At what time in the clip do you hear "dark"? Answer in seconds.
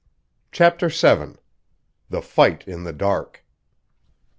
2.93-3.45